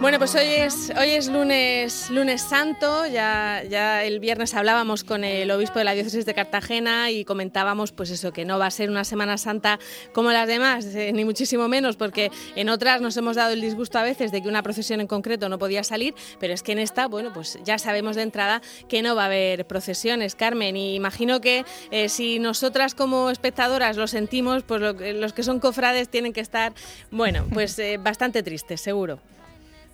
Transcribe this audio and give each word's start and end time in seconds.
Bueno, 0.00 0.18
pues 0.18 0.34
hoy 0.34 0.46
es, 0.46 0.90
hoy 0.98 1.10
es 1.10 1.28
lunes, 1.28 2.08
lunes 2.08 2.40
santo, 2.40 3.06
ya, 3.06 3.62
ya 3.68 4.02
el 4.02 4.18
viernes 4.18 4.54
hablábamos 4.54 5.04
con 5.04 5.24
el 5.24 5.50
obispo 5.50 5.78
de 5.78 5.84
la 5.84 5.92
diócesis 5.92 6.24
de 6.24 6.32
Cartagena 6.32 7.10
y 7.10 7.26
comentábamos 7.26 7.92
pues 7.92 8.08
eso, 8.08 8.32
que 8.32 8.46
no 8.46 8.58
va 8.58 8.64
a 8.64 8.70
ser 8.70 8.88
una 8.88 9.04
Semana 9.04 9.36
Santa 9.36 9.78
como 10.14 10.32
las 10.32 10.48
demás, 10.48 10.86
eh, 10.86 11.12
ni 11.12 11.26
muchísimo 11.26 11.68
menos, 11.68 11.96
porque 11.96 12.30
en 12.56 12.70
otras 12.70 13.02
nos 13.02 13.14
hemos 13.18 13.36
dado 13.36 13.52
el 13.52 13.60
disgusto 13.60 13.98
a 13.98 14.02
veces 14.02 14.32
de 14.32 14.40
que 14.40 14.48
una 14.48 14.62
procesión 14.62 15.02
en 15.02 15.06
concreto 15.06 15.50
no 15.50 15.58
podía 15.58 15.84
salir, 15.84 16.14
pero 16.38 16.54
es 16.54 16.62
que 16.62 16.72
en 16.72 16.78
esta, 16.78 17.06
bueno, 17.06 17.34
pues 17.34 17.58
ya 17.62 17.76
sabemos 17.76 18.16
de 18.16 18.22
entrada 18.22 18.62
que 18.88 19.02
no 19.02 19.14
va 19.14 19.24
a 19.24 19.26
haber 19.26 19.66
procesiones, 19.66 20.34
Carmen, 20.34 20.78
y 20.78 20.94
imagino 20.94 21.42
que 21.42 21.66
eh, 21.90 22.08
si 22.08 22.38
nosotras 22.38 22.94
como 22.94 23.28
espectadoras 23.28 23.98
lo 23.98 24.06
sentimos, 24.06 24.62
pues 24.62 24.80
los 24.80 25.32
que 25.34 25.42
son 25.42 25.60
cofrades 25.60 26.08
tienen 26.08 26.32
que 26.32 26.40
estar, 26.40 26.72
bueno, 27.10 27.44
pues 27.52 27.78
eh, 27.78 27.98
bastante 27.98 28.42
tristes, 28.42 28.80
seguro. 28.80 29.20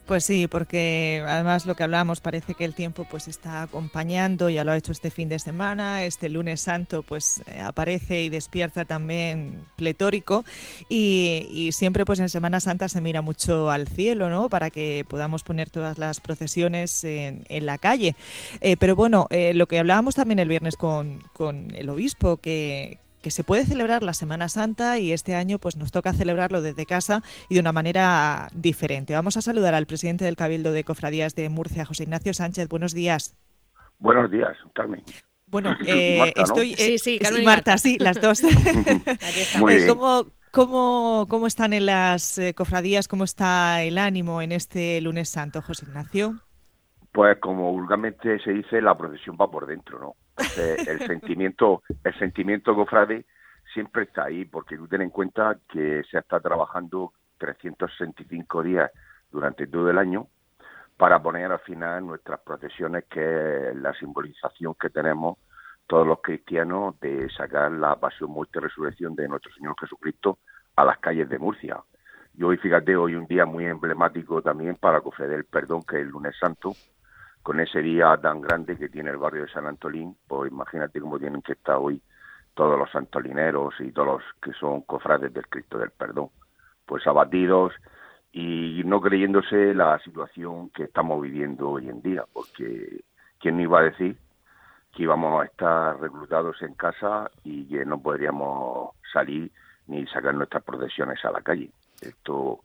Pues 0.06 0.24
sí, 0.24 0.46
porque 0.46 1.24
además 1.26 1.66
lo 1.66 1.74
que 1.74 1.82
hablábamos 1.82 2.20
parece 2.20 2.54
que 2.54 2.64
el 2.64 2.74
tiempo 2.74 3.04
pues 3.10 3.26
está 3.26 3.62
acompañando, 3.62 4.48
ya 4.48 4.62
lo 4.62 4.70
ha 4.70 4.76
hecho 4.76 4.92
este 4.92 5.10
fin 5.10 5.28
de 5.28 5.40
semana, 5.40 6.04
este 6.04 6.28
lunes 6.28 6.60
santo 6.60 7.02
pues 7.02 7.42
eh, 7.48 7.60
aparece 7.60 8.22
y 8.22 8.28
despierta 8.28 8.84
también 8.84 9.64
pletórico 9.74 10.44
y, 10.88 11.70
siempre 11.72 12.04
pues 12.04 12.20
en 12.20 12.28
Semana 12.28 12.60
Santa 12.60 12.88
se 12.88 13.00
mira 13.00 13.20
mucho 13.20 13.68
al 13.68 13.88
cielo, 13.88 14.30
¿no? 14.30 14.48
Para 14.48 14.70
que 14.70 15.04
podamos 15.08 15.42
poner 15.42 15.70
todas 15.70 15.98
las 15.98 16.20
procesiones 16.20 17.02
en, 17.02 17.44
la 17.66 17.78
calle. 17.78 18.14
Eh, 18.60 18.76
pero 18.76 18.94
bueno, 18.94 19.26
eh, 19.30 19.54
lo 19.54 19.66
que 19.66 19.80
hablábamos 19.80 20.14
también 20.14 20.38
el 20.38 20.48
viernes 20.48 20.76
con, 20.76 21.20
con 21.32 21.74
el 21.74 21.88
obispo, 21.88 22.36
que, 22.36 22.98
que 23.26 23.32
se 23.32 23.42
puede 23.42 23.64
celebrar 23.64 24.04
la 24.04 24.12
Semana 24.12 24.48
Santa 24.48 25.00
y 25.00 25.10
este 25.10 25.34
año 25.34 25.58
pues 25.58 25.76
nos 25.76 25.90
toca 25.90 26.12
celebrarlo 26.12 26.62
desde 26.62 26.86
casa 26.86 27.24
y 27.48 27.54
de 27.54 27.60
una 27.60 27.72
manera 27.72 28.46
diferente. 28.54 29.14
Vamos 29.14 29.36
a 29.36 29.42
saludar 29.42 29.74
al 29.74 29.86
presidente 29.86 30.24
del 30.24 30.36
Cabildo 30.36 30.70
de 30.70 30.84
Cofradías 30.84 31.34
de 31.34 31.48
Murcia, 31.48 31.84
José 31.84 32.04
Ignacio 32.04 32.32
Sánchez. 32.34 32.68
Buenos 32.68 32.94
días. 32.94 33.36
Buenos 33.98 34.30
días, 34.30 34.56
Carmen. 34.74 35.02
Bueno, 35.46 35.74
eh, 35.88 36.32
estoy... 36.36 36.76
sí, 36.76 36.98
sí, 36.98 37.18
Carmen 37.18 37.44
Marta, 37.44 37.78
sí, 37.78 37.98
las 37.98 38.20
dos. 38.20 38.42
¿Cómo, 39.88 40.26
cómo, 40.52 41.26
cómo 41.28 41.48
están 41.48 41.72
en 41.72 41.86
las 41.86 42.38
eh, 42.38 42.54
cofradías? 42.54 43.08
¿Cómo 43.08 43.24
está 43.24 43.82
el 43.82 43.98
ánimo 43.98 44.40
en 44.40 44.52
este 44.52 45.00
lunes 45.00 45.30
santo, 45.30 45.62
José 45.62 45.84
Ignacio? 45.88 46.36
Pues 47.10 47.40
como 47.40 47.72
vulgarmente 47.72 48.38
se 48.38 48.52
dice, 48.52 48.80
la 48.80 48.96
procesión 48.96 49.36
va 49.36 49.50
por 49.50 49.66
dentro, 49.66 49.98
¿no? 49.98 50.14
El 50.56 51.06
sentimiento, 51.06 51.82
el 52.04 52.18
sentimiento 52.18 52.74
cofrade 52.74 53.24
siempre 53.72 54.04
está 54.04 54.24
ahí, 54.24 54.44
porque 54.44 54.76
tú 54.76 54.86
ten 54.88 55.02
en 55.02 55.10
cuenta 55.10 55.58
que 55.68 56.02
se 56.10 56.18
está 56.18 56.40
trabajando 56.40 57.12
365 57.38 58.62
días 58.62 58.90
durante 59.30 59.66
todo 59.66 59.90
el 59.90 59.98
año 59.98 60.28
para 60.96 61.22
poner 61.22 61.52
al 61.52 61.58
final 61.60 62.06
nuestras 62.06 62.40
procesiones, 62.40 63.04
que 63.04 63.68
es 63.70 63.76
la 63.76 63.92
simbolización 63.94 64.74
que 64.74 64.88
tenemos 64.90 65.38
todos 65.86 66.06
los 66.06 66.20
cristianos 66.20 66.98
de 67.00 67.28
sacar 67.30 67.70
la 67.70 67.96
pasión, 67.96 68.30
muerte 68.30 68.58
y 68.58 68.62
resurrección 68.62 69.14
de 69.14 69.28
nuestro 69.28 69.52
Señor 69.52 69.76
Jesucristo 69.78 70.38
a 70.74 70.84
las 70.84 70.98
calles 70.98 71.28
de 71.28 71.38
Murcia. 71.38 71.78
Y 72.34 72.42
hoy, 72.42 72.56
fíjate, 72.56 72.96
hoy 72.96 73.14
un 73.14 73.26
día 73.26 73.46
muy 73.46 73.66
emblemático 73.66 74.42
también 74.42 74.76
para 74.76 75.00
Cofre 75.00 75.28
del 75.28 75.44
Perdón, 75.44 75.82
que 75.82 75.96
es 75.96 76.02
el 76.02 76.08
lunes 76.08 76.34
santo, 76.38 76.72
con 77.46 77.60
ese 77.60 77.80
día 77.80 78.16
tan 78.16 78.40
grande 78.40 78.76
que 78.76 78.88
tiene 78.88 79.10
el 79.10 79.18
barrio 79.18 79.42
de 79.42 79.52
San 79.52 79.68
Antolín, 79.68 80.16
pues 80.26 80.50
imagínate 80.50 81.00
cómo 81.00 81.16
tienen 81.16 81.42
que 81.42 81.52
estar 81.52 81.76
hoy 81.76 82.02
todos 82.54 82.76
los 82.76 82.92
antolineros 82.92 83.72
y 83.78 83.92
todos 83.92 84.08
los 84.08 84.22
que 84.42 84.52
son 84.58 84.80
cofrades 84.80 85.32
del 85.32 85.46
Cristo 85.46 85.78
del 85.78 85.92
Perdón, 85.92 86.30
pues 86.84 87.06
abatidos 87.06 87.72
y 88.32 88.82
no 88.84 89.00
creyéndose 89.00 89.74
la 89.74 89.96
situación 90.00 90.70
que 90.70 90.82
estamos 90.82 91.22
viviendo 91.22 91.70
hoy 91.70 91.88
en 91.88 92.02
día, 92.02 92.24
porque 92.32 93.04
¿quién 93.38 93.60
iba 93.60 93.78
a 93.78 93.84
decir 93.84 94.16
que 94.92 95.04
íbamos 95.04 95.40
a 95.40 95.44
estar 95.44 96.00
reclutados 96.00 96.60
en 96.62 96.74
casa 96.74 97.30
y 97.44 97.68
que 97.68 97.84
no 97.84 98.02
podríamos 98.02 98.90
salir 99.12 99.52
ni 99.86 100.04
sacar 100.08 100.34
nuestras 100.34 100.64
procesiones 100.64 101.24
a 101.24 101.30
la 101.30 101.42
calle? 101.42 101.70
Esto 102.00 102.58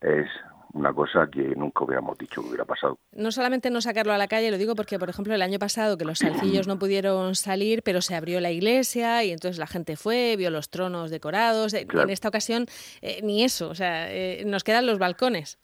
es 0.00 0.30
una 0.72 0.92
cosa 0.92 1.28
que 1.30 1.54
nunca 1.56 1.84
hubiéramos 1.84 2.18
dicho 2.18 2.42
que 2.42 2.48
hubiera 2.48 2.64
pasado. 2.64 2.98
No 3.12 3.32
solamente 3.32 3.70
no 3.70 3.80
sacarlo 3.80 4.12
a 4.12 4.18
la 4.18 4.28
calle, 4.28 4.50
lo 4.50 4.58
digo 4.58 4.74
porque, 4.74 4.98
por 4.98 5.08
ejemplo, 5.08 5.34
el 5.34 5.42
año 5.42 5.58
pasado 5.58 5.96
que 5.96 6.04
los 6.04 6.18
salcillos 6.18 6.66
no 6.66 6.78
pudieron 6.78 7.34
salir, 7.34 7.82
pero 7.82 8.00
se 8.00 8.14
abrió 8.14 8.40
la 8.40 8.50
iglesia 8.50 9.24
y 9.24 9.30
entonces 9.30 9.58
la 9.58 9.66
gente 9.66 9.96
fue, 9.96 10.36
vio 10.36 10.50
los 10.50 10.70
tronos 10.70 11.10
decorados. 11.10 11.74
Eh, 11.74 11.86
en 11.90 12.10
esta 12.10 12.28
ocasión, 12.28 12.66
eh, 13.00 13.20
ni 13.22 13.44
eso, 13.44 13.68
o 13.70 13.74
sea, 13.74 14.12
eh, 14.12 14.44
nos 14.46 14.64
quedan 14.64 14.86
los 14.86 14.98
balcones. 14.98 15.58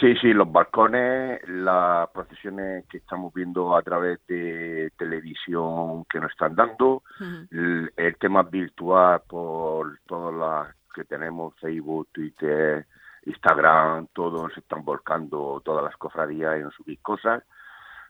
Sí, 0.00 0.16
sí, 0.20 0.32
los 0.32 0.50
balcones, 0.50 1.40
las 1.48 2.10
procesiones 2.10 2.86
que 2.86 2.98
estamos 2.98 3.32
viendo 3.32 3.76
a 3.76 3.82
través 3.82 4.18
de 4.26 4.90
televisión 4.98 6.04
que 6.06 6.18
nos 6.18 6.32
están 6.32 6.56
dando, 6.56 7.04
el, 7.52 7.92
el, 7.96 8.16
tema 8.16 8.42
virtual 8.42 9.22
por 9.28 10.00
todas 10.06 10.34
las 10.34 10.76
que 10.92 11.04
tenemos, 11.04 11.54
Facebook, 11.60 12.08
Twitter, 12.10 12.84
Instagram, 13.26 14.08
todos 14.12 14.52
se 14.54 14.60
están 14.60 14.84
volcando 14.84 15.60
todas 15.64 15.84
las 15.84 15.96
cofradías 15.96 16.56
en 16.56 16.70
subir 16.70 17.00
cosas. 17.00 17.42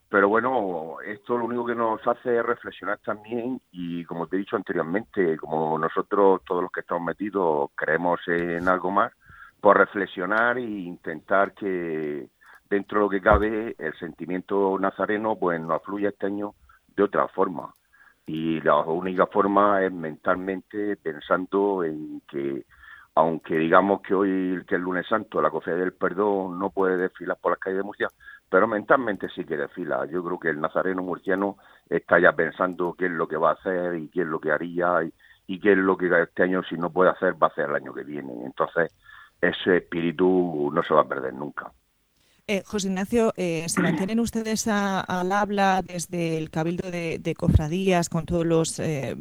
Pero 0.09 0.29
bueno, 0.29 0.99
esto 1.05 1.37
lo 1.37 1.47
único 1.47 1.67
que 1.67 1.75
nos 1.75 2.07
hace 2.07 2.39
es 2.39 2.47
reflexionar 2.47 2.99
también 2.99 3.61
y 3.73 4.05
como 4.05 4.29
te 4.29 4.37
he 4.37 4.39
dicho 4.39 4.55
anteriormente, 4.55 5.37
como 5.37 5.77
nosotros 5.79 6.43
todos 6.47 6.63
los 6.63 6.71
que 6.71 6.81
estamos 6.81 7.05
metidos 7.05 7.71
creemos 7.75 8.21
en 8.29 8.69
algo 8.69 8.93
más, 8.93 9.13
por 9.61 9.77
pues 9.77 9.89
reflexionar 9.89 10.59
e 10.59 10.63
intentar 10.63 11.53
que 11.55 12.29
dentro 12.71 12.99
de 12.99 13.05
lo 13.05 13.11
que 13.11 13.21
cabe 13.21 13.75
el 13.79 13.99
sentimiento 13.99 14.79
nazareno 14.79 15.35
pues 15.37 15.61
nos 15.61 15.83
fluya 15.83 16.11
este 16.11 16.27
año 16.27 16.55
de 16.95 17.03
otra 17.03 17.27
forma. 17.29 17.73
Y 18.27 18.61
la 18.61 18.77
única 18.81 19.27
forma 19.27 19.83
es 19.83 19.93
mentalmente 19.93 20.97
pensando 20.97 21.83
en 21.83 22.23
que 22.29 22.65
aunque 23.17 23.57
digamos 23.57 24.03
que 24.03 24.15
hoy, 24.15 24.63
que 24.69 24.75
el 24.75 24.83
lunes 24.83 25.07
santo, 25.09 25.41
la 25.41 25.51
Cofradía 25.51 25.81
del 25.81 25.95
Perdón 25.95 26.59
no 26.59 26.69
puede 26.69 26.99
desfilar 26.99 27.39
por 27.41 27.53
las 27.53 27.59
calles 27.59 27.79
de 27.79 27.83
Murcia, 27.83 28.09
pero 28.51 28.69
mentalmente 28.69 29.31
sí 29.35 29.43
que 29.45 29.57
desfila. 29.57 30.05
Yo 30.05 30.23
creo 30.23 30.39
que 30.39 30.51
el 30.51 30.61
nazareno 30.61 31.03
murciano 31.03 31.57
está 31.89 32.21
ya 32.21 32.33
pensando 32.33 32.95
qué 32.97 33.07
es 33.07 33.13
lo 33.13 33.27
que 33.27 33.39
va 33.39 33.51
a 33.51 33.55
hacer 33.55 33.95
y 33.97 34.09
qué 34.09 34.21
es 34.21 34.27
lo 34.27 34.39
que 34.39 34.53
haría 34.53 35.03
y, 35.47 35.59
qué 35.59 35.73
es 35.73 35.79
lo 35.79 35.97
que 35.97 36.11
este 36.23 36.43
año, 36.43 36.63
si 36.63 36.77
no 36.77 36.91
puede 36.91 37.11
hacer, 37.11 37.43
va 37.43 37.47
a 37.47 37.51
hacer 37.51 37.71
el 37.71 37.77
año 37.77 37.95
que 37.95 38.05
viene. 38.05 38.35
Entonces, 38.45 38.93
ese 39.41 39.79
espíritu 39.79 40.71
no 40.71 40.83
se 40.83 40.93
va 40.93 41.01
a 41.01 41.09
perder 41.09 41.33
nunca. 41.33 41.73
Eh, 42.47 42.63
José 42.67 42.89
Ignacio, 42.89 43.33
eh, 43.39 43.67
¿se 43.67 43.81
mantienen 43.81 44.21
ustedes 44.21 44.69
al 44.69 45.33
habla 45.33 45.81
desde 45.83 46.37
el 46.37 46.51
Cabildo 46.51 46.91
de, 46.91 47.35
Cofradías 47.35 48.11
con 48.11 48.27
todos 48.27 48.45
los 48.45 48.79
eh, 48.79 49.17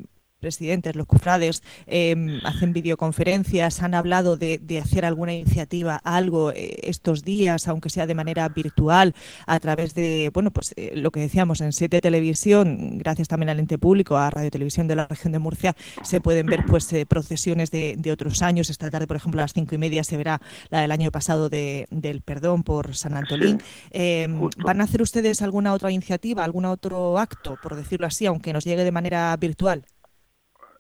presidentes, 0.45 0.95
los 0.95 1.07
cofrades, 1.07 1.63
em, 1.87 2.39
hacen 2.43 2.71
videoconferencias, 2.71 3.81
han 3.81 3.95
hablado 3.95 4.37
de, 4.37 4.59
hacer 4.79 5.03
alguna 5.03 5.33
iniciativa, 5.33 5.95
algo 6.03 6.51
eh, 6.51 6.77
estos 6.83 7.23
días, 7.23 7.67
aunque 7.67 7.89
sea 7.89 8.05
de 8.05 8.13
manera 8.13 8.47
virtual, 8.49 9.15
a 9.47 9.59
través 9.59 9.95
de, 9.95 10.29
bueno, 10.31 10.51
pues 10.51 10.75
eh, 10.75 10.91
lo 10.95 11.09
que 11.09 11.19
decíamos 11.19 11.61
en 11.61 11.73
Siete 11.73 11.99
Televisión, 11.99 12.99
gracias 12.99 13.27
también 13.27 13.49
al 13.49 13.59
ente 13.59 13.79
público, 13.79 14.17
a 14.17 14.29
Radio 14.29 14.51
Televisión 14.51 14.87
de 14.87 14.95
la 14.95 15.07
región 15.07 15.33
de 15.33 15.39
Murcia, 15.39 15.75
se 16.03 16.21
pueden 16.21 16.45
ver 16.45 16.63
pues 16.67 16.93
eh, 16.93 17.07
procesiones 17.07 17.71
de, 17.71 18.11
otros 18.11 18.43
años. 18.43 18.69
Esta 18.69 18.91
tarde, 18.91 19.07
por 19.07 19.17
ejemplo, 19.17 19.41
a 19.41 19.45
las 19.45 19.53
cinco 19.53 19.73
y 19.73 19.79
media 19.79 20.03
se 20.03 20.15
verá 20.15 20.39
la 20.69 20.81
del 20.81 20.91
año 20.91 21.09
pasado 21.09 21.49
de, 21.49 21.87
del 21.89 22.21
perdón 22.21 22.61
por 22.61 22.95
San 22.95 23.17
Antolín. 23.17 23.57
Em, 23.89 24.47
¿Van 24.57 24.79
a 24.79 24.83
hacer 24.83 25.01
ustedes 25.01 25.41
alguna 25.41 25.73
otra 25.73 25.89
iniciativa, 25.89 26.43
algún 26.43 26.65
otro 26.65 27.17
acto, 27.17 27.57
por 27.63 27.75
decirlo 27.75 28.05
así, 28.05 28.27
aunque 28.27 28.53
nos 28.53 28.63
llegue 28.63 28.83
de 28.83 28.91
manera 28.91 29.35
virtual? 29.37 29.85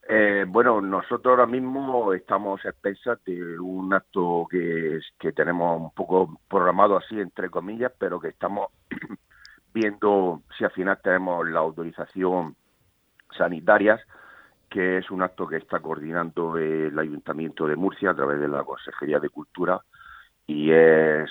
Eh, 0.07 0.45
bueno, 0.47 0.81
nosotros 0.81 1.31
ahora 1.31 1.47
mismo 1.47 2.13
estamos 2.13 2.63
a 2.65 2.69
expensas 2.69 3.23
de 3.25 3.59
un 3.59 3.91
acto 3.91 4.47
que, 4.49 4.99
que 5.19 5.31
tenemos 5.31 5.81
un 5.81 5.91
poco 5.91 6.39
programado 6.47 6.95
así, 6.97 7.19
entre 7.19 7.49
comillas, 7.49 7.91
pero 7.97 8.19
que 8.19 8.27
estamos 8.27 8.69
viendo 9.73 10.43
si 10.57 10.63
al 10.63 10.71
final 10.71 10.99
tenemos 11.03 11.47
la 11.49 11.59
autorización 11.59 12.55
sanitaria, 13.35 13.99
que 14.69 14.99
es 14.99 15.09
un 15.09 15.23
acto 15.23 15.47
que 15.47 15.57
está 15.57 15.79
coordinando 15.79 16.57
el 16.57 16.97
Ayuntamiento 16.99 17.65
de 17.67 17.75
Murcia 17.75 18.11
a 18.11 18.15
través 18.15 18.39
de 18.39 18.47
la 18.47 18.63
Consejería 18.63 19.19
de 19.19 19.29
Cultura 19.29 19.81
y 20.47 20.71
es 20.71 21.29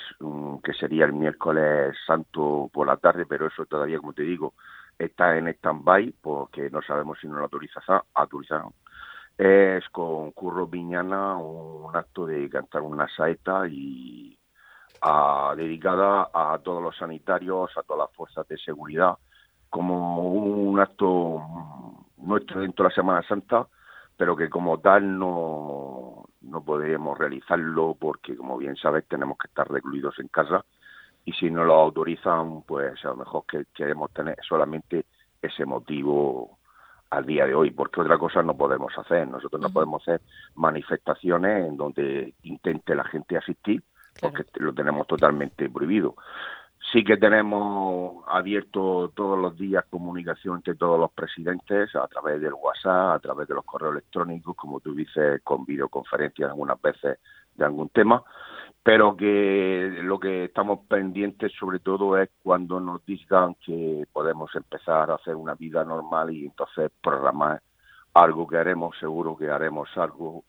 que 0.63 0.73
sería 0.73 1.05
el 1.05 1.13
miércoles 1.13 1.95
santo 2.05 2.69
por 2.73 2.87
la 2.87 2.97
tarde, 2.97 3.25
pero 3.25 3.47
eso 3.47 3.65
todavía, 3.65 3.99
como 3.99 4.13
te 4.13 4.23
digo, 4.23 4.53
está 4.97 5.37
en 5.37 5.47
stand-by 5.47 6.15
porque 6.21 6.69
no 6.69 6.81
sabemos 6.81 7.17
si 7.19 7.27
nos 7.27 7.37
lo 7.37 7.49
autorizaron. 8.13 8.73
Es 9.37 9.87
con 9.89 10.31
Curro 10.31 10.67
Viñana 10.67 11.35
un 11.37 11.95
acto 11.95 12.25
de 12.25 12.49
cantar 12.49 12.81
una 12.81 13.07
saeta 13.09 13.67
y 13.67 14.37
dedicada 15.55 16.29
a 16.33 16.57
todos 16.63 16.81
los 16.81 16.97
sanitarios, 16.97 17.77
a 17.77 17.83
todas 17.83 18.07
las 18.07 18.15
fuerzas 18.15 18.47
de 18.47 18.57
seguridad, 18.57 19.17
como 19.69 20.23
un 20.23 20.79
acto 20.79 21.41
nuestro 22.17 22.61
dentro 22.61 22.83
de 22.83 22.89
la 22.89 22.95
Semana 22.95 23.27
Santa, 23.27 23.67
pero 24.17 24.35
que 24.35 24.49
como 24.49 24.79
tal 24.79 25.19
no, 25.19 26.25
no 26.41 26.63
podemos 26.63 27.17
realizarlo 27.17 27.95
porque, 27.99 28.35
como 28.35 28.57
bien 28.57 28.75
sabes, 28.77 29.05
tenemos 29.07 29.37
que 29.37 29.47
estar 29.47 29.69
recluidos 29.69 30.17
en 30.19 30.29
casa 30.29 30.65
y 31.25 31.33
si 31.33 31.49
no 31.49 31.65
lo 31.65 31.73
autorizan, 31.73 32.61
pues 32.61 33.03
a 33.03 33.09
lo 33.09 33.17
mejor 33.17 33.43
que 33.47 33.65
queremos 33.73 34.11
tener 34.13 34.37
solamente 34.47 35.05
ese 35.41 35.65
motivo 35.65 36.59
al 37.09 37.25
día 37.25 37.45
de 37.45 37.55
hoy, 37.55 37.71
porque 37.71 38.01
otra 38.01 38.17
cosa 38.17 38.43
no 38.43 38.55
podemos 38.55 38.95
hacer. 38.97 39.27
Nosotros 39.27 39.61
no 39.61 39.69
podemos 39.69 40.01
hacer 40.03 40.21
manifestaciones 40.55 41.67
en 41.67 41.77
donde 41.77 42.33
intente 42.43 42.95
la 42.95 43.03
gente 43.05 43.37
asistir, 43.37 43.83
porque 44.21 44.45
lo 44.55 44.73
tenemos 44.73 45.07
totalmente 45.07 45.69
prohibido. 45.69 46.15
Sí 46.91 47.03
que 47.03 47.17
tenemos 47.17 48.23
abierto 48.27 49.11
todos 49.15 49.39
los 49.39 49.57
días 49.57 49.85
comunicación 49.89 50.57
entre 50.57 50.75
todos 50.75 50.99
los 50.99 51.11
presidentes 51.11 51.95
a 51.95 52.07
través 52.07 52.39
del 52.39 52.53
WhatsApp, 52.53 53.15
a 53.15 53.19
través 53.19 53.47
de 53.47 53.55
los 53.55 53.65
correos 53.65 53.93
electrónicos, 53.93 54.55
como 54.55 54.79
tú 54.79 54.93
dices, 54.93 55.41
con 55.43 55.65
videoconferencias 55.65 56.51
algunas 56.51 56.79
veces 56.79 57.17
de 57.55 57.65
algún 57.65 57.89
tema, 57.89 58.23
pero 58.85 59.17
que 59.17 59.97
lo 60.03 60.19
que 60.19 60.43
estamos 60.43 60.81
pendientes 60.87 61.51
sobre 61.59 61.79
todo 61.79 62.19
es 62.19 62.29
cuando 62.43 62.79
nos 62.79 63.03
digan 63.03 63.55
que 63.55 64.05
podemos 64.13 64.53
empezar 64.55 65.09
a 65.09 65.15
hacer 65.15 65.33
una 65.35 65.55
vida 65.55 65.83
normal 65.83 66.29
y 66.29 66.45
entonces 66.45 66.91
programar 67.01 67.63
algo 68.13 68.45
que 68.45 68.57
haremos, 68.57 68.95
seguro 68.99 69.35
que 69.35 69.49
haremos 69.49 69.89
algo 69.97 70.43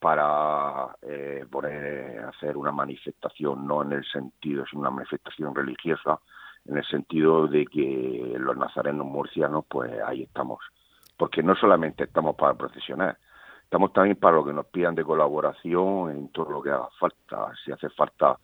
para 0.00 0.96
eh, 1.02 1.44
poner 1.50 2.20
hacer 2.20 2.56
una 2.56 2.72
manifestación, 2.72 3.66
no 3.66 3.82
en 3.82 3.92
el 3.92 4.04
sentido, 4.06 4.64
es 4.64 4.72
una 4.72 4.88
manifestación 4.88 5.54
religiosa, 5.54 6.18
en 6.64 6.78
el 6.78 6.86
sentido 6.86 7.46
de 7.46 7.66
que 7.66 8.36
los 8.38 8.56
nazarenos 8.56 9.06
murcianos, 9.06 9.66
pues 9.68 9.92
ahí 10.02 10.22
estamos. 10.22 10.60
Porque 11.18 11.42
no 11.42 11.54
solamente 11.56 12.04
estamos 12.04 12.36
para 12.36 12.54
procesionar, 12.54 13.18
estamos 13.72 13.94
también 13.94 14.16
para 14.16 14.36
lo 14.36 14.44
que 14.44 14.52
nos 14.52 14.66
pidan 14.66 14.94
de 14.94 15.02
colaboración 15.02 16.10
en 16.10 16.28
todo 16.28 16.50
lo 16.50 16.62
que 16.62 16.68
haga 16.68 16.90
falta. 17.00 17.52
Si 17.64 17.72
hace 17.72 17.88
falta 17.88 18.38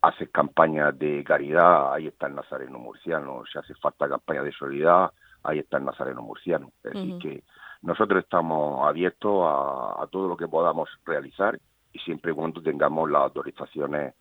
hacer 0.00 0.30
campañas 0.30 0.98
de 0.98 1.22
caridad, 1.22 1.92
ahí 1.92 2.06
está 2.06 2.28
el 2.28 2.34
nazareno 2.34 2.78
murciano. 2.78 3.42
Si 3.44 3.58
hace 3.58 3.74
falta 3.74 4.08
campañas 4.08 4.44
de 4.44 4.52
solidaridad, 4.52 5.10
ahí 5.42 5.58
está 5.58 5.76
el 5.76 5.84
nazareno 5.84 6.22
murciano. 6.22 6.72
Es 6.82 6.94
decir, 6.94 7.18
que 7.18 7.42
nosotros 7.82 8.24
estamos 8.24 8.88
abiertos 8.88 9.44
a, 9.46 10.06
todo 10.10 10.28
lo 10.28 10.36
que 10.38 10.48
podamos 10.48 10.88
realizar 11.04 11.58
y 11.92 11.98
siempre 11.98 12.32
y 12.32 12.34
cuando 12.34 12.62
tengamos 12.62 13.10
las 13.10 13.24
autorizaciones 13.24 14.14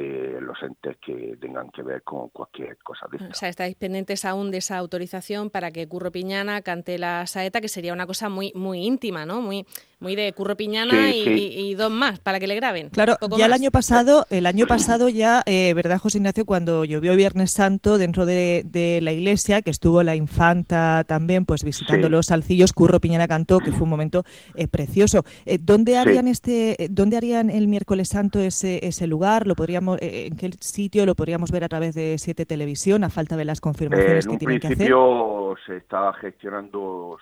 de 0.00 0.40
los 0.40 0.62
entes 0.62 0.96
que 0.98 1.36
tengan 1.40 1.70
que 1.70 1.82
ver 1.82 2.02
con 2.02 2.28
cualquier 2.30 2.78
cosa 2.78 3.06
de 3.10 3.24
O 3.26 3.34
sea, 3.34 3.48
estáis 3.48 3.74
pendientes 3.76 4.24
aún 4.24 4.50
de 4.50 4.58
esa 4.58 4.78
autorización 4.78 5.50
para 5.50 5.70
que 5.70 5.86
Curro 5.88 6.10
Piñana 6.10 6.62
cante 6.62 6.98
la 6.98 7.26
saeta, 7.26 7.60
que 7.60 7.68
sería 7.68 7.92
una 7.92 8.06
cosa 8.06 8.28
muy 8.28 8.52
muy 8.54 8.84
íntima, 8.84 9.26
¿no? 9.26 9.40
Muy 9.40 9.66
muy 10.00 10.16
de 10.16 10.32
Curro 10.32 10.56
Piñana 10.56 11.10
y, 11.10 11.74
dos 11.74 11.90
más 11.90 12.18
para 12.18 12.40
que 12.40 12.46
le 12.46 12.54
graben. 12.54 12.88
Claro, 12.88 13.16
ya 13.36 13.46
el 13.46 13.52
año 13.52 13.70
pasado, 13.70 14.26
el 14.30 14.46
año 14.46 14.66
pasado 14.66 15.08
ya, 15.08 15.42
eh, 15.46 15.72
¿verdad, 15.74 15.98
José 15.98 16.18
Ignacio? 16.18 16.44
Cuando 16.46 16.84
llovió 16.84 17.14
Viernes 17.14 17.52
Santo 17.52 17.98
dentro 17.98 18.26
de, 18.26 18.98
la 19.02 19.12
iglesia, 19.12 19.62
que 19.62 19.70
estuvo 19.70 20.02
la 20.02 20.16
infanta 20.16 21.04
también, 21.06 21.44
pues 21.44 21.64
visitando 21.64 22.08
los 22.08 22.26
salcillos, 22.26 22.72
Curro 22.72 22.98
Piñana 22.98 23.28
cantó, 23.28 23.60
que 23.60 23.72
fue 23.72 23.82
un 23.82 23.90
momento 23.90 24.24
eh, 24.54 24.66
precioso. 24.68 25.24
Eh, 25.44 25.58
¿Dónde 25.60 25.98
harían 25.98 26.28
este, 26.28 26.88
dónde 26.90 27.16
harían 27.16 27.50
el 27.50 27.68
miércoles 27.68 28.08
santo 28.08 28.40
ese, 28.40 28.86
ese 28.86 29.06
lugar? 29.06 29.46
¿Lo 29.46 29.54
podríamos, 29.54 29.98
en 30.00 30.36
qué 30.36 30.50
sitio 30.60 31.04
lo 31.04 31.14
podríamos 31.14 31.50
ver 31.50 31.64
a 31.64 31.68
través 31.68 31.94
de 31.94 32.16
Siete 32.18 32.46
Televisión, 32.46 33.04
a 33.04 33.10
falta 33.10 33.36
de 33.36 33.44
las 33.44 33.60
confirmaciones 33.60 34.26
que 34.26 34.38
tienen 34.38 34.60
que 34.60 34.66
hacer? 34.68 34.72
En 34.72 34.78
principio 34.78 35.54
se 35.66 35.76
está 35.76 36.12
gestionando 36.14 37.18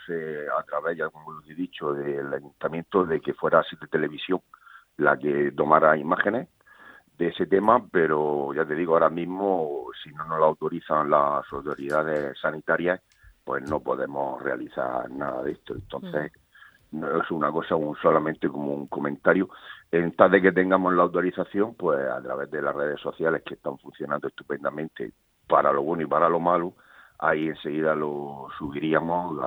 a 0.56 0.62
través, 0.62 0.96
ya 0.96 1.08
como 1.08 1.32
lo 1.32 1.42
he 1.48 1.54
dicho, 1.54 1.92
del 1.92 2.32
de 2.70 3.20
que 3.20 3.34
fuera 3.34 3.62
Siete 3.68 3.86
Televisión 3.86 4.40
la 4.96 5.16
que 5.16 5.52
tomara 5.52 5.96
imágenes 5.96 6.48
de 7.16 7.28
ese 7.28 7.46
tema, 7.46 7.84
pero 7.90 8.52
ya 8.54 8.64
te 8.64 8.74
digo, 8.74 8.94
ahora 8.94 9.10
mismo, 9.10 9.86
si 10.02 10.10
no 10.10 10.24
nos 10.24 10.38
lo 10.38 10.44
autorizan 10.44 11.10
las 11.10 11.44
autoridades 11.52 12.38
sanitarias, 12.40 13.00
pues 13.44 13.68
no 13.68 13.80
podemos 13.80 14.40
realizar 14.42 15.10
nada 15.10 15.42
de 15.42 15.52
esto. 15.52 15.74
Entonces, 15.74 16.32
no 16.92 17.22
es 17.22 17.30
una 17.30 17.50
cosa 17.50 17.76
un, 17.76 17.96
solamente 17.96 18.48
como 18.48 18.74
un 18.74 18.86
comentario. 18.86 19.48
En 19.90 20.12
tal 20.12 20.30
de 20.30 20.42
que 20.42 20.52
tengamos 20.52 20.94
la 20.94 21.02
autorización, 21.02 21.74
pues 21.74 21.98
a 22.08 22.20
través 22.22 22.50
de 22.50 22.62
las 22.62 22.74
redes 22.74 23.00
sociales 23.00 23.42
que 23.44 23.54
están 23.54 23.78
funcionando 23.78 24.28
estupendamente 24.28 25.12
para 25.46 25.72
lo 25.72 25.82
bueno 25.82 26.02
y 26.02 26.06
para 26.06 26.28
lo 26.28 26.40
malo, 26.40 26.74
ahí 27.18 27.48
enseguida 27.48 27.94
lo 27.94 28.48
subiríamos 28.58 29.38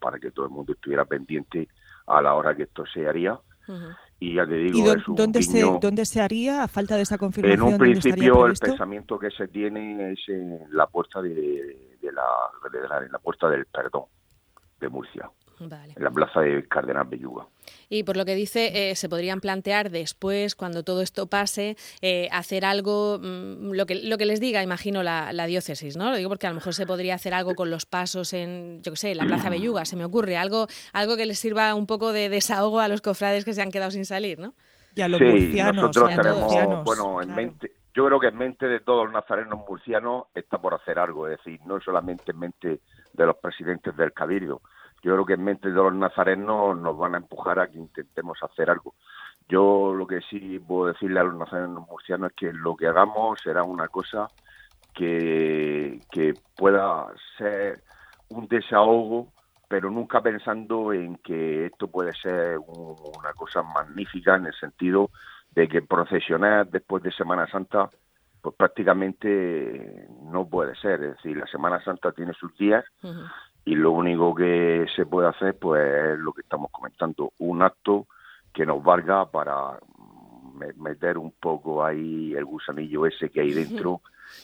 para 0.00 0.18
que 0.18 0.30
todo 0.30 0.46
el 0.46 0.52
mundo 0.52 0.72
estuviera 0.72 1.04
pendiente 1.04 1.68
a 2.06 2.22
la 2.22 2.34
hora 2.34 2.54
que 2.54 2.64
esto 2.64 2.84
se 2.86 3.06
haría. 3.06 3.38
Y 4.18 4.34
ya 4.34 4.46
te 4.46 4.54
digo, 4.54 4.92
es 4.92 5.02
¿dónde, 5.06 5.42
se, 5.42 5.62
¿dónde 5.80 6.04
se 6.04 6.20
haría 6.20 6.62
a 6.62 6.68
falta 6.68 6.96
de 6.96 7.02
esa 7.02 7.18
confirmación? 7.18 7.68
En 7.68 7.72
un 7.74 7.78
principio 7.78 8.46
el 8.46 8.54
pensamiento 8.54 9.18
que 9.18 9.30
se 9.30 9.48
tiene 9.48 10.12
es 10.12 10.20
en 10.28 10.60
la 10.70 10.86
puerta 10.86 11.20
de, 11.22 11.30
de, 11.30 12.12
la, 12.12 12.22
de 12.70 12.88
la, 12.88 12.98
en 12.98 13.10
la 13.10 13.18
puerta 13.18 13.48
del 13.48 13.66
perdón 13.66 14.04
de 14.80 14.88
Murcia 14.88 15.30
en 15.64 16.02
la 16.02 16.10
plaza 16.10 16.40
de 16.40 16.66
Cardenal 16.68 17.06
Belluga. 17.06 17.46
Y 17.88 18.04
por 18.04 18.16
lo 18.16 18.24
que 18.24 18.34
dice, 18.34 18.90
eh, 18.90 18.96
se 18.96 19.08
podrían 19.08 19.40
plantear 19.40 19.90
después, 19.90 20.54
cuando 20.54 20.82
todo 20.82 21.02
esto 21.02 21.26
pase, 21.26 21.76
eh, 22.00 22.28
hacer 22.32 22.64
algo, 22.64 23.18
mm, 23.18 23.72
lo, 23.72 23.86
que, 23.86 23.96
lo 23.96 24.18
que 24.18 24.26
les 24.26 24.40
diga, 24.40 24.62
imagino, 24.62 25.02
la, 25.02 25.46
diócesis, 25.46 25.96
¿no? 25.96 26.10
Lo 26.10 26.16
digo 26.16 26.28
porque 26.28 26.46
a 26.46 26.50
lo 26.50 26.54
mejor 26.54 26.74
se 26.74 26.86
podría 26.86 27.14
hacer 27.14 27.34
algo 27.34 27.54
con 27.54 27.70
los 27.70 27.84
pasos 27.86 28.32
en, 28.32 28.80
yo 28.82 28.92
qué 28.92 28.96
sé, 28.96 29.14
la 29.14 29.24
Plaza 29.24 29.50
Belluga, 29.50 29.84
se 29.84 29.96
me 29.96 30.04
ocurre, 30.04 30.36
algo, 30.36 30.66
algo 30.92 31.16
que 31.16 31.26
les 31.26 31.38
sirva 31.38 31.74
un 31.74 31.86
poco 31.86 32.12
de 32.12 32.28
desahogo 32.28 32.80
a 32.80 32.88
los 32.88 33.02
cofrades 33.02 33.44
que 33.44 33.52
se 33.52 33.62
han 33.62 33.70
quedado 33.70 33.90
sin 33.90 34.04
salir, 34.04 34.38
¿no? 34.38 34.54
Y 34.94 35.00
a 35.00 35.08
los 35.08 35.20
murcianos. 35.20 35.96
Nosotros 35.96 36.16
tenemos, 36.16 36.84
bueno, 36.84 37.22
en 37.22 37.34
mente, 37.34 37.72
yo 37.94 38.06
creo 38.06 38.18
que 38.18 38.28
en 38.28 38.38
mente 38.38 38.66
de 38.66 38.80
todos 38.80 39.04
los 39.04 39.12
nazarenos 39.12 39.58
murcianos 39.68 40.24
está 40.34 40.58
por 40.58 40.74
hacer 40.74 40.98
algo, 40.98 41.28
es 41.28 41.38
decir, 41.38 41.60
no 41.66 41.80
solamente 41.80 42.32
en 42.32 42.38
mente 42.38 42.80
de 43.12 43.26
los 43.26 43.36
presidentes 43.36 43.94
del 43.96 44.12
Cabildo, 44.12 44.62
yo 45.02 45.12
creo 45.14 45.26
que 45.26 45.34
en 45.34 45.44
mente 45.44 45.68
de 45.68 45.74
los 45.74 45.92
nazarenos 45.94 46.78
nos 46.78 46.96
van 46.96 47.14
a 47.14 47.18
empujar 47.18 47.58
a 47.58 47.66
que 47.66 47.78
intentemos 47.78 48.38
hacer 48.42 48.70
algo. 48.70 48.94
Yo 49.48 49.92
lo 49.92 50.06
que 50.06 50.20
sí 50.22 50.60
puedo 50.60 50.92
decirle 50.92 51.20
a 51.20 51.24
los 51.24 51.34
nazarenos 51.34 51.86
murcianos 51.88 52.30
es 52.30 52.36
que 52.36 52.52
lo 52.52 52.76
que 52.76 52.86
hagamos 52.86 53.40
será 53.42 53.64
una 53.64 53.88
cosa 53.88 54.28
que, 54.94 56.00
que 56.10 56.34
pueda 56.56 57.06
ser 57.36 57.82
un 58.28 58.46
desahogo, 58.46 59.32
pero 59.68 59.90
nunca 59.90 60.20
pensando 60.20 60.92
en 60.92 61.16
que 61.16 61.66
esto 61.66 61.88
puede 61.88 62.12
ser 62.14 62.58
una 62.58 63.32
cosa 63.34 63.62
magnífica 63.62 64.36
en 64.36 64.46
el 64.46 64.54
sentido 64.54 65.10
de 65.50 65.66
que 65.66 65.82
procesionar 65.82 66.68
después 66.68 67.02
de 67.02 67.12
Semana 67.12 67.46
Santa 67.48 67.90
pues 68.40 68.56
prácticamente 68.56 70.08
no 70.24 70.48
puede 70.48 70.74
ser. 70.76 71.02
Es 71.02 71.16
decir, 71.16 71.36
la 71.36 71.46
Semana 71.46 71.82
Santa 71.84 72.10
tiene 72.12 72.32
sus 72.34 72.56
días 72.58 72.84
y 73.64 73.74
lo 73.74 73.92
único 73.92 74.34
que 74.34 74.86
se 74.94 75.06
puede 75.06 75.28
hacer 75.28 75.58
pues 75.58 75.82
es 75.82 76.18
lo 76.18 76.32
que 76.32 76.42
estamos 76.42 76.70
comentando, 76.70 77.32
un 77.38 77.62
acto 77.62 78.06
que 78.52 78.66
nos 78.66 78.82
valga 78.82 79.30
para 79.30 79.78
meter 80.76 81.18
un 81.18 81.32
poco 81.32 81.84
ahí 81.84 82.34
el 82.34 82.44
gusanillo 82.44 83.06
ese 83.06 83.30
que 83.30 83.40
hay 83.40 83.52
dentro 83.52 84.00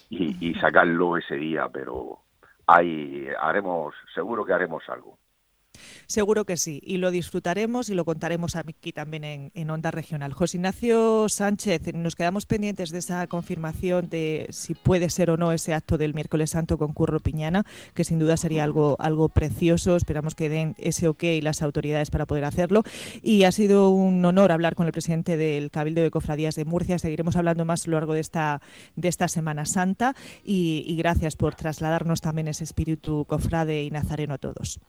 y, 0.09 0.49
y 0.51 0.55
sacarlo 0.55 1.17
ese 1.17 1.37
día, 1.37 1.69
pero 1.73 2.21
ahí 2.67 3.29
haremos, 3.41 3.95
seguro 4.15 4.45
que 4.45 4.53
haremos 4.53 4.83
algo. 4.89 5.19
Seguro 6.11 6.47
que 6.47 6.57
sí, 6.57 6.81
y 6.83 6.97
lo 6.97 7.11
disfrutaremos 7.11 7.91
y 7.91 7.95
lo 7.95 8.07
contaremos 8.07 8.57
aquí 8.57 8.95
también 8.95 9.51
en, 9.53 9.71
Onda 9.71 9.91
Regional. 9.91 10.33
José 10.33 10.57
Ignacio 10.57 11.29
Sánchez, 11.29 11.93
nos 11.93 12.17
quedamos 12.17 12.47
pendientes 12.47 12.89
de 12.89 12.99
esa 12.99 13.27
confirmación 13.27 14.09
de 14.09 14.47
si 14.49 14.73
puede 14.73 15.11
ser 15.11 15.29
o 15.29 15.37
no 15.37 15.53
ese 15.53 15.75
acto 15.75 15.99
del 15.99 16.15
miércoles 16.15 16.49
santo 16.49 16.79
con 16.79 16.95
Curro 16.95 17.21
Piñana, 17.21 17.67
que 17.93 18.05
sin 18.05 18.19
duda 18.19 18.39
sería 18.39 18.65
algo, 18.65 18.97
algo 19.01 19.29
precioso. 19.29 19.97
Esperamos 19.97 20.35
que 20.35 20.49
den 20.49 20.75
ese 20.79 21.09
ok 21.09 21.25
las 21.43 21.61
autoridades 21.61 22.11
para 22.11 22.25
poder 22.25 22.47
hacerlo. 22.47 22.85
Y 23.23 23.43
ha 23.45 23.53
sido 23.53 23.91
un 23.91 24.25
honor 24.25 24.51
hablar 24.51 24.77
con 24.77 24.87
el 24.87 24.93
presidente 24.93 25.37
del 25.37 25.71
Cabildo 25.71 26.01
de 26.01 26.11
Cofradías 26.11 26.55
de 26.55 26.65
Murcia. 26.65 26.99
Seguiremos 26.99 27.37
hablando 27.37 27.67
más 27.67 27.87
a 27.87 27.91
lo 27.91 27.99
largo 27.99 28.15
de 28.15 28.21
esta, 28.21 28.63
de 28.97 29.09
esta 29.09 29.29
Semana 29.29 29.67
Santa 29.67 30.17
y, 30.43 30.85
y 30.87 30.97
gracias 30.97 31.37
por 31.37 31.55
trasladarnos 31.55 32.23
también 32.23 32.49
ese 32.49 32.65
espíritu 32.65 33.27
cofrade 33.27 33.83
y 33.83 33.91
nazareno 33.91 34.33
a 34.33 34.39
todos. 34.39 34.81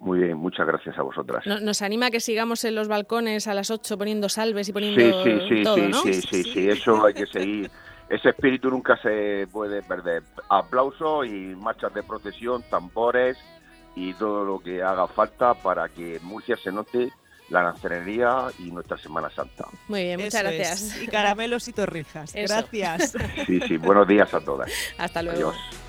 Muy 0.00 0.18
bien, 0.18 0.36
muchas 0.38 0.66
gracias 0.66 0.98
a 0.98 1.02
vosotras. 1.02 1.46
Nos 1.46 1.82
anima 1.82 2.06
a 2.06 2.10
que 2.10 2.20
sigamos 2.20 2.64
en 2.64 2.74
los 2.74 2.88
balcones 2.88 3.46
a 3.46 3.54
las 3.54 3.70
8 3.70 3.98
poniendo 3.98 4.30
salves 4.30 4.68
y 4.70 4.72
poniendo 4.72 5.22
sí, 5.22 5.38
sí, 5.48 5.62
todo, 5.62 5.76
sí, 5.76 5.82
¿no? 5.88 6.02
Sí, 6.02 6.14
sí, 6.14 6.42
sí, 6.42 6.68
eso 6.70 7.04
hay 7.04 7.14
que 7.14 7.26
seguir. 7.26 7.70
Ese 8.08 8.30
espíritu 8.30 8.70
nunca 8.70 8.96
se 8.96 9.46
puede 9.52 9.82
perder. 9.82 10.22
Aplausos 10.48 11.26
y 11.26 11.54
marchas 11.54 11.92
de 11.92 12.02
procesión, 12.02 12.62
tambores 12.70 13.36
y 13.94 14.14
todo 14.14 14.44
lo 14.44 14.58
que 14.58 14.82
haga 14.82 15.06
falta 15.06 15.52
para 15.52 15.88
que 15.88 16.18
Murcia 16.22 16.56
se 16.56 16.72
note 16.72 17.12
la 17.50 17.62
nazarería 17.62 18.46
y 18.58 18.70
nuestra 18.70 18.96
Semana 18.96 19.28
Santa. 19.28 19.66
Muy 19.88 20.04
bien, 20.04 20.20
muchas 20.20 20.42
gracias. 20.42 21.02
Y 21.02 21.08
caramelos 21.08 21.68
y 21.68 21.72
torrijas. 21.72 22.32
Gracias. 22.32 23.12
Sí, 23.46 23.60
sí, 23.68 23.76
buenos 23.76 24.08
días 24.08 24.32
a 24.32 24.40
todas. 24.40 24.72
Hasta 24.96 25.22
luego. 25.22 25.50
Adiós. 25.50 25.79